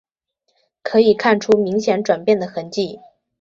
[0.81, 2.99] 可以看出明显转变的痕迹